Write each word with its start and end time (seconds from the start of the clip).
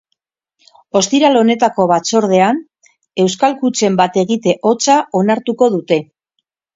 Ostiral 0.99 1.35
honetako 1.41 1.83
batzordean 1.91 2.61
euskal 3.25 3.53
kutxen 3.59 3.99
bat-egite 3.99 4.55
hotza 4.71 4.97
onartuko 5.21 5.69
dute. 5.75 5.99